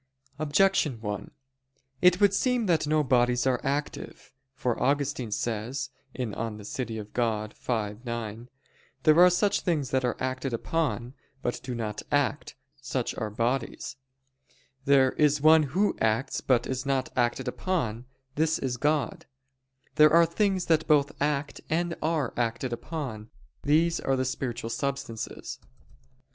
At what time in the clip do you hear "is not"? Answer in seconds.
16.65-17.11